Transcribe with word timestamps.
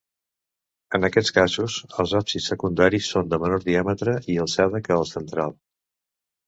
En 0.97 1.05
aquests 1.09 1.33
casos, 1.35 1.75
els 2.05 2.15
absis 2.21 2.49
secundaris 2.53 3.11
són 3.15 3.31
de 3.35 3.41
menor 3.45 3.69
diàmetre 3.69 4.19
i 4.37 4.43
alçada 4.47 4.87
que 4.89 5.01
el 5.01 5.11
central. 5.17 5.57